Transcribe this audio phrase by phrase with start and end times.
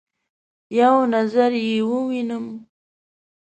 [0.79, 2.45] یو نظر يې ووینم